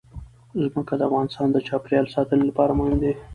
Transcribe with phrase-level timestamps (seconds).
[0.73, 3.13] ځمکه د افغانستان د چاپیریال ساتنې لپاره مهم دي.